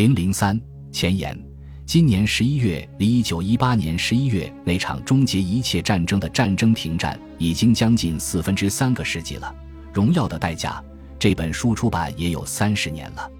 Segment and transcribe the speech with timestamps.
[0.00, 0.58] 零零三
[0.90, 1.38] 前言：
[1.84, 9.54] 今年十一月离一九一八年十一月那场终结一切战争的战争停战已经将近四分之三个世纪了。
[9.92, 10.82] 荣耀的代价
[11.18, 13.30] 这本书出版也有三十年了。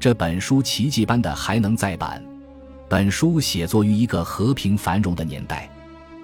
[0.00, 2.24] 这本书奇迹般的还能再版。
[2.88, 5.68] 本书写作于一个和平繁荣的年代，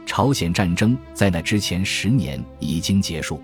[0.07, 3.39] 朝鲜战争在那之前十年已经结束。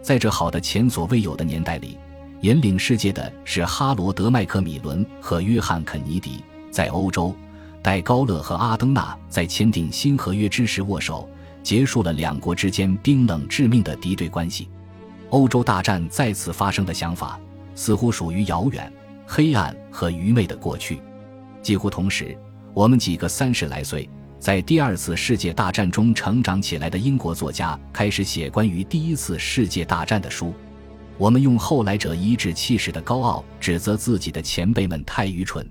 [0.00, 1.98] 在这好的前所未有的年代里。
[2.44, 6.44] 引领世界的是哈罗德·麦克米伦和约翰·肯尼迪。
[6.70, 7.34] 在欧洲，
[7.80, 11.26] 戴高乐和阿登纳在签订新合约之时握手，
[11.62, 14.68] 结束了两国之间冰冷致命的敌对关系。
[15.30, 17.40] 欧洲大战再次发生的想法，
[17.74, 18.92] 似乎属于遥远、
[19.26, 21.00] 黑暗和愚昧的过去。
[21.62, 22.36] 几乎同时，
[22.74, 24.06] 我们几个三十来岁，
[24.38, 30.52] 在第二次世界大战中成长起来的英国作家，开始写关于第一次世界大战的书。
[31.16, 35.64] 我们用后来者颐指气使的高傲指责自己的前辈们太愚蠢，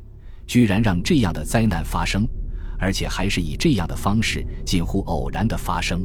[0.48, 2.26] 居然让这样的灾难发生，
[2.80, 6.02] 而且还是以这样的方式近乎偶然的发生。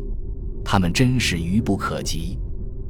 [0.64, 2.36] 他们真是愚不可及。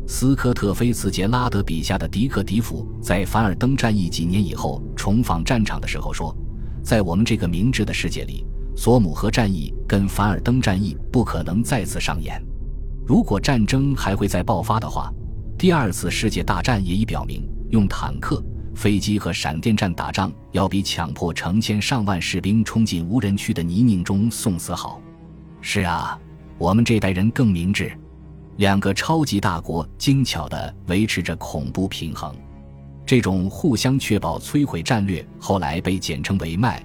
[0.06, 6.34] 斯科特·菲茨杰拉德笔下的迪克·迪弗在凡尔登战役几年以后重访战场的时候说
[6.82, 8.42] ：“在我们这个明智的世界里，
[8.74, 12.42] 索姆河战役跟凡尔登战役不可能再次上演。
[13.06, 15.12] 如果战争还会再爆发的话。”
[15.58, 18.40] 第二次世界大战也已表明，用坦克、
[18.76, 25.02] 飞机和闪电战打仗，要比强迫成千上万士兵冲进无人区的泥泞中送死好。
[25.60, 26.16] 是啊，
[26.58, 27.90] 我们这代人更明智。
[28.58, 32.32] 两个超级大国精巧地维持着恐怖平衡，
[33.04, 36.80] 这种互相确保摧毁战略后来被简称为“麦”，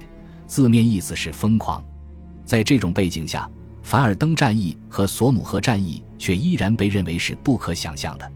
[0.48, 1.84] 字面意思是疯狂。
[2.44, 3.48] 在这种背景下，
[3.84, 8.32] 凡尔登战役和索姆河战役却依然被认为是不可想象的。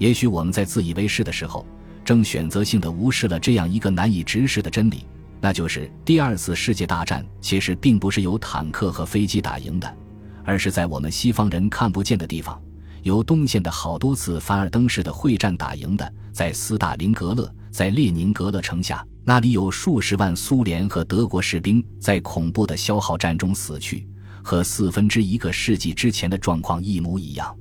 [0.00, 1.66] 也许我们在自以为是的时候，
[2.06, 5.04] 正选择性的无视了这样一个难以直视的真理，
[5.42, 9.94] 那就是第二次世界大战其实并不是由坦克和飞机打赢的，
[10.42, 12.58] 而是在我们西方人看不见的地方，
[13.02, 16.12] 由东线的好多次凡尔登式的会战打赢的。
[16.32, 24.08] 在斯大林格勒，在列宁格勒城下，那里有数十万苏联和德国士兵在恐怖的消耗战中死去，
[24.42, 27.54] 和四分之一个世纪之前的状况一模一样。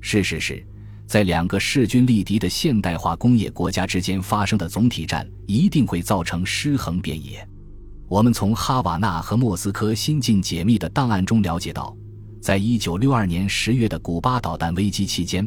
[0.00, 0.66] 事实是。
[1.06, 7.46] 在两个势均力敌的现代化工业国家之间发生的总体战，一定会造成尸横遍野。
[8.08, 11.94] 我们从哈瓦那和莫斯科新近解密的档案中了解到，
[12.40, 15.46] 在一九六二年十月的古巴导弹危机期间，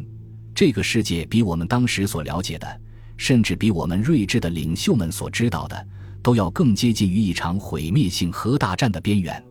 [0.54, 2.80] 这个世界比我们当时所了解的，
[3.16, 5.86] 甚至比我们睿智的领袖们所知道的，
[6.22, 9.42] 都要更接近于一场毁灭性核大战的边缘。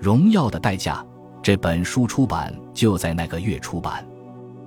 [0.00, 1.04] 荣耀的代价
[1.42, 4.04] 这本书出版就在那个月出版。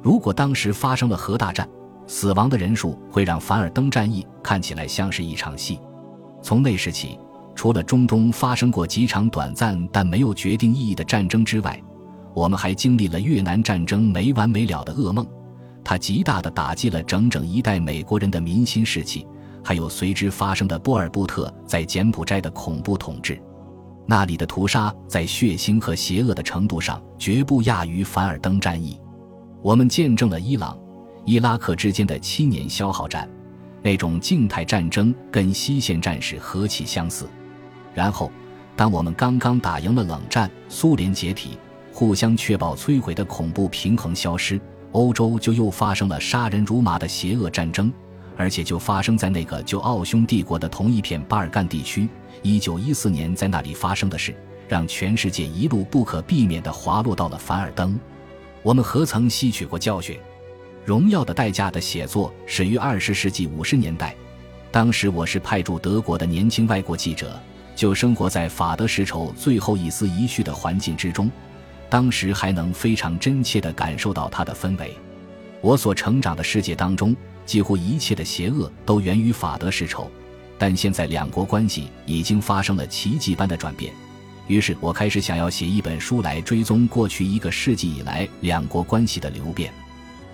[0.03, 1.67] 如果当时发生了核大战，
[2.05, 5.79] 死亡的人数会让凡尔登战役看起来像是一场戏。
[6.41, 7.17] 从那时起，
[7.55, 11.81] 除了中东发生过几场短暂但没有决定意义的战争之外，
[12.33, 15.25] 我们还经历了越南战争没完没了的噩梦，
[15.85, 19.25] 它极大地打击了整整一代美国人的民心士气。
[19.63, 23.41] 还有随之发生的波尔布特在柬埔寨的恐怖统治，
[24.05, 28.99] 那里的屠杀在血腥和邪恶的程度上绝不亚于凡尔登战役。
[29.63, 30.77] 我们见证了伊朗、
[31.23, 33.29] 伊拉克之间的七年消耗战，
[33.81, 37.29] 那种静态战争跟西线战事何其相似。
[37.93, 38.29] 然后，
[38.75, 41.57] 当我们刚刚打赢了冷战，苏联解体，
[41.93, 44.59] 互相确保摧毁的恐怖平衡消失，
[44.91, 47.89] 欧洲就又发生了杀人如麻的邪恶战争，
[48.35, 52.09] 而且就发生在那个旧奥匈帝国的同一片巴尔干地区。
[52.41, 54.35] 一九一四年在那里发生的事，
[54.67, 57.97] 让全世界一路不可避免地滑落到了凡尔登。
[58.63, 60.15] 我们何曾吸取过教训？
[60.85, 64.15] 《荣耀的代价》的写作始于二十世纪五十年代，
[64.71, 67.37] 当时我是派驻德国的年轻外国记者，
[67.75, 71.29] 就生活在法德世仇最后一丝一绪的环境之中，
[71.89, 74.95] 当时还能非常真切地感受到它的氛围。
[75.59, 77.13] 我所成长的世界当中，
[77.45, 80.09] 几乎一切的邪恶都源于法德世仇，
[80.57, 83.93] 但现在两国关系已经发生了奇迹般的转变。
[84.47, 89.73] 于是我开始想要写一本书来追踪过去一个世纪以来两国关系的流变。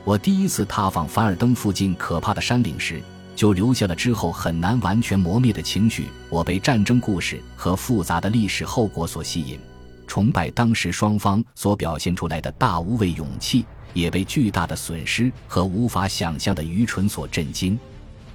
[0.03, 3.01] 我第一次踏访凡尔登附近可怕的山岭时，
[3.35, 6.07] 就留下了之后很难完全磨灭的情绪。
[6.29, 9.59] 我被战争故事和复杂的历史后果所吸引，
[10.07, 17.77] 崇拜当时双方所表现出来的大无畏勇气，也被巨大的损失和无法想象的愚蠢所震惊。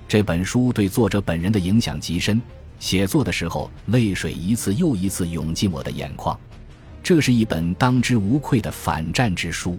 [0.06, 2.40] 这本书对作者本人的影响极深。
[2.78, 6.38] 写作的时候，泪水一次又一次涌进我的眼眶。
[7.02, 9.78] 这是一本当之无愧的反战之书。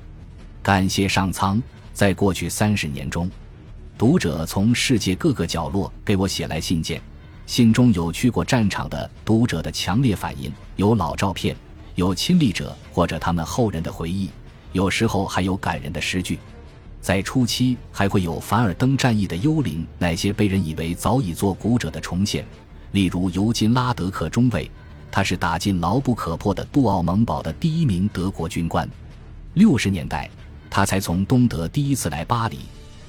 [0.61, 1.61] 感谢上苍，
[1.93, 3.29] 在过去三十年中，
[3.97, 7.01] 读者从世界各个角落给我写来信件，
[7.45, 11.55] 信中有去过战场的读者的强烈反应，有老照片，
[11.95, 14.29] 有亲历者或者他们后人的回忆，
[14.71, 16.39] 有时候还有感人的诗句。
[17.01, 22.43] 在初期，还会有凡尔登战役的幽灵，那些被人以为早已作古者的重现，
[22.95, 24.71] 例如尤金·拉德克中尉，
[25.11, 28.89] 他是打进牢不可破的杜奥蒙堡的第一名德国军官。
[29.55, 30.29] 六十年代，
[30.69, 32.59] 他才从东德第一次来巴黎。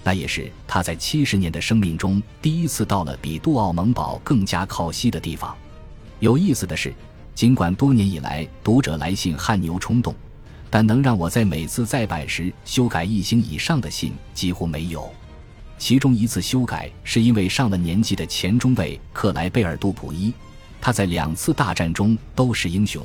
[0.02, 5.56] 那也是他在七十年的生命中第一次到了比杜奥蒙堡更加靠西的地方。
[6.18, 6.92] 有意思的是，
[7.32, 10.12] 尽管多年以来读者来信汗牛充栋，
[10.68, 15.08] 但能让我在每次再版时修改一星以上的信几乎没有。
[15.78, 20.32] 其中一次修改是因为上了年纪的前中尉克莱贝尔杜普伊，
[20.80, 23.04] 他在两次大战中都是英雄。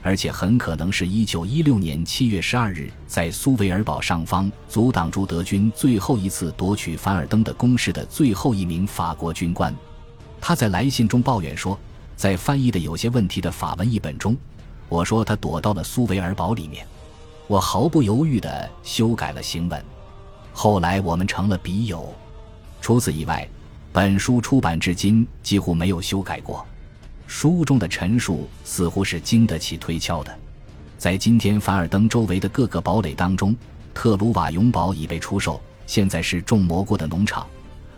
[0.00, 9.74] 而且很可能是一九一六年七月十二日在苏维尔堡上方阻挡住德军最后一次夺取凡尔登的攻势的最后一名法国军官。
[10.40, 11.78] 他在来信中抱怨说，
[12.16, 14.36] 在翻译的有些问题的法文译本中，
[14.88, 16.86] 我说他躲到了苏维尔堡里面。
[17.48, 19.84] 我毫不犹豫地修改了行文。
[20.60, 22.12] 后来我们成了笔友。
[22.80, 23.48] 除此以外，
[23.92, 26.66] 本书出版至今几乎没有修改过。
[27.28, 30.36] 书中的陈述似乎是经得起推敲的。
[30.98, 33.54] 在今天凡尔登周围的各个堡垒当中，
[33.94, 37.46] 特鲁瓦永堡已被出售，现在是种蘑菇的农场。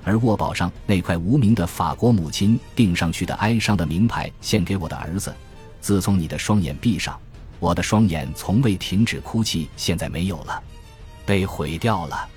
[0.04, 5.34] 而沃堡上那块无名的法国母亲钉上去的哀伤的名牌，献给我的儿子。
[5.80, 7.18] 自从你的双眼闭上，
[7.58, 9.66] 我的双眼从未停止哭泣。
[9.78, 10.62] 现在没有了，
[11.24, 12.28] 被毁掉了。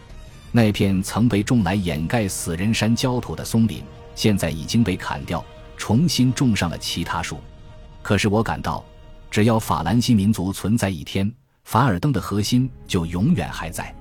[0.53, 3.83] 那片曾被种来掩盖死人山焦土的松林，
[4.15, 5.43] 现在已经被砍掉。
[5.75, 7.39] 重新种上了其他树，
[8.01, 8.85] 可是我感到，
[9.29, 11.29] 只要法兰西民族存在一天，
[11.63, 13.93] 凡尔登的核心就永远还在，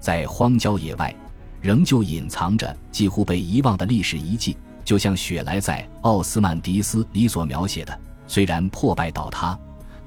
[0.00, 1.14] 在荒郊野外，
[1.60, 9.56] 仍旧隐藏着几乎被遗忘的历史遗迹，就像雪莱在《奥斯曼迪斯》里所描写的，虽然破败倒塌，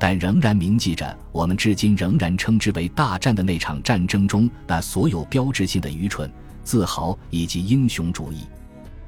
[0.03, 6.29] 但仍然铭记着我们至今仍然称之为大战的那场战争中那所有标志性的愚蠢、
[6.61, 8.39] 自豪以及英雄主义，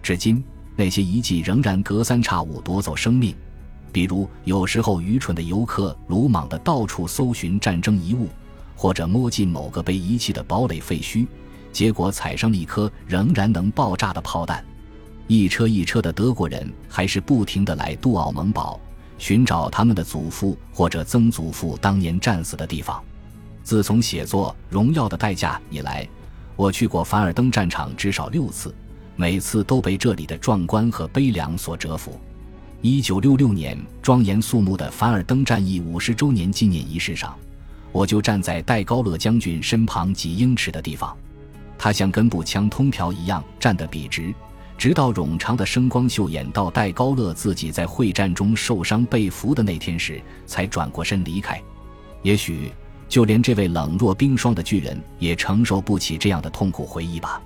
[0.01, 0.42] 至今。
[0.74, 3.36] 那些遗迹仍然隔三差五夺走生命，
[3.92, 8.30] 比如有时候愚蠢的游客鲁莽地到处搜寻战争遗物，
[8.74, 11.27] 或者摸进某个被遗弃的堡垒废墟，
[11.74, 14.63] 结果踩上了一颗仍然能爆炸的炮弹。
[15.27, 18.80] 一车一车的德国人还是不停地来杜奥蒙堡，
[19.17, 23.03] 寻找他们的祖父或者曾祖父当年战死的地方。
[23.63, 26.07] 自从写作《荣耀的代价》以来，
[26.56, 28.73] 我去过凡尔登战场至少六次。
[29.17, 32.19] 每次都被这里的壮观和悲凉所折服。
[32.81, 37.33] 一九六六年庄严肃穆的凡尔登战役五十周年纪念仪式上，
[37.94, 41.15] 我就站在戴高乐将军身旁几英尺的地方，
[41.77, 44.35] 他像根步枪通条一样站得笔直，
[44.77, 51.62] 直到冗长的声光秀演到戴高乐自己在会战中受伤被俘的那天时，才转过身离开。
[52.22, 52.72] 也许，
[53.07, 57.42] 就连这位冷若冰霜的巨人也承受不起这样的痛苦回忆吧。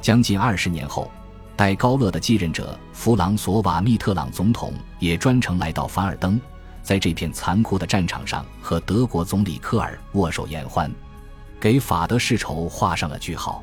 [0.00, 1.10] 将近二十年后，
[1.56, 6.40] 戴高乐的继任者弗朗索瓦密特朗总统也专程来到凡尔登，
[6.82, 10.90] 在这片残酷的战场上和德国总理科尔握手言欢，
[11.60, 13.62] 给法德世仇画上了句号。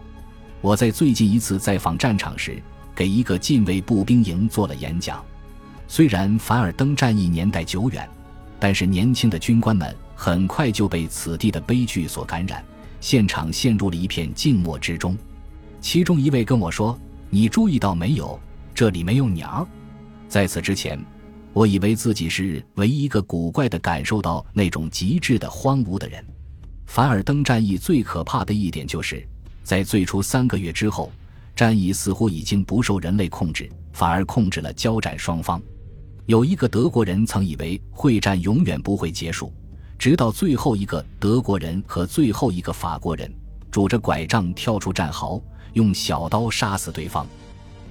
[0.61, 2.61] 我在最近一次在访战场时，
[3.01, 5.25] 给一个禁卫步兵营做了演讲。
[5.87, 8.07] 虽然凡尔登战役年代久远，
[8.59, 12.63] 但是年轻的军官们很快就被此地的悲剧所感染，
[12.99, 15.17] 现场陷入了一片静默之中。
[15.79, 16.95] 其中一位跟我说
[17.31, 18.39] ：“你注意到没有？
[18.71, 19.67] 这里没有鸟。”
[20.29, 21.03] 在此之前，
[21.53, 26.23] 我以为自己是唯一一个古怪的感受到那种极致的荒芜的人。
[26.85, 29.27] 凡尔登战役最可怕的一点就是，
[29.63, 31.11] 在最初三个月之后，
[31.61, 35.61] 战役似乎已经不受人类控制，反而控制了交战双方。
[36.25, 39.53] 有一个德国人曾以为会战永远不会结束，
[39.95, 43.31] 直到最后一个德国人和最后一个法国人
[43.69, 45.39] 拄着拐杖跳出战壕。
[45.73, 47.27] 用小刀杀死对方。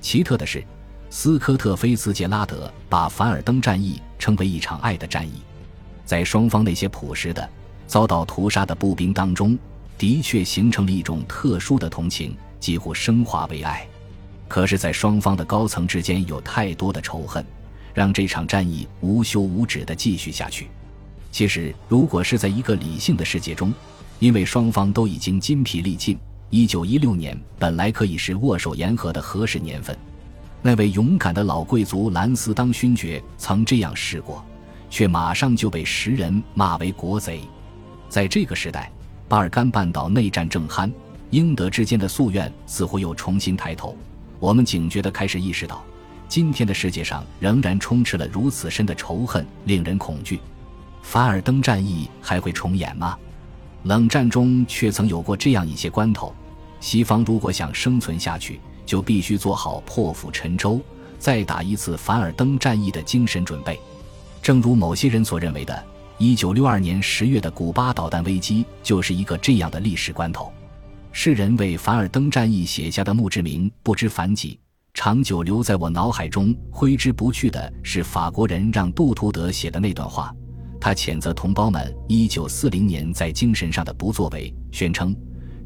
[0.01, 0.65] 奇特的是，
[1.09, 5.43] 斯科特菲茨杰拉德把凡尔登战役称为一场爱的战役。
[6.05, 7.49] 在双方那些朴实的、
[7.87, 9.57] 遭到屠杀的步兵当中，
[9.97, 13.85] 的确形成了一种特殊的同情，几乎升华为爱。
[14.47, 17.45] 可是，在双方的高层之间有太多的仇恨，
[17.95, 20.69] 让这场战役无休无止地继续下去。
[21.33, 23.73] 其实，如果是在一个理性的世界中，
[24.19, 26.19] 因为双方都已经筋疲力尽。
[26.51, 29.97] 一九一六年本来可以是握手言和的合适年份，
[30.63, 34.45] 那位勇敢的老贵族兰斯当勋爵曾这样试过，
[34.91, 37.43] 却马上就被时人骂为国贼。
[38.09, 38.91] 在这个时代，
[39.29, 40.91] 巴尔干半岛内战正酣，
[41.31, 43.97] 英德之间的夙愿似乎又重新抬头。
[44.39, 45.85] 我们警觉地开始意识到，
[46.29, 50.41] 今天的世界上仍然充斥了如此深的仇恨，令人恐惧。
[51.03, 53.17] 凡尔登战役还会重演吗？
[53.85, 56.35] 冷战中却曾有过这样一些关头，
[56.81, 60.81] 西方如果想生存下去，就必须做好破釜沉舟、
[61.19, 63.79] 再打一次凡尔登战役的精神准备。
[64.43, 65.85] 正如某些人所认为的，
[66.19, 70.53] 一九六二年十月的古巴导弹危机就是一个这样的历史关头。
[71.13, 74.59] 世人为凡尔登战役写下的墓志铭不知凡几，
[74.95, 80.35] 长久留在我脑海中挥之不去的是法国人让杜图德写的那段话。
[80.81, 85.15] 他谴责同胞们一九四零年在精神上的不作为，宣称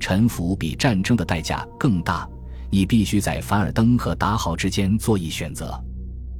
[0.00, 2.28] 臣服比战争的代价更大。
[2.70, 5.78] 你必须在凡尔登和达豪之间做一选择。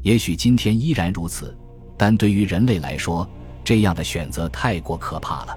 [0.03, 1.57] 也许今天依然如此，
[1.97, 3.29] 但对于人类来说，
[3.63, 5.57] 这样的选择太过可怕了。